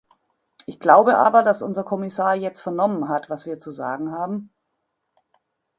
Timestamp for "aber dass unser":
1.19-1.83